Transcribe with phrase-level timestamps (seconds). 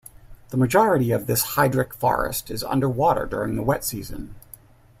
[0.49, 4.33] The majority of this hydric forest is under water during the wet season.